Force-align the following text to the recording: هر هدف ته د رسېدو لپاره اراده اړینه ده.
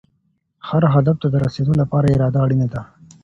هر 0.67 0.83
هدف 0.93 1.15
ته 1.21 1.27
د 1.29 1.35
رسېدو 1.45 1.73
لپاره 1.81 2.07
اراده 2.15 2.39
اړینه 2.45 2.67
ده. 2.73 2.81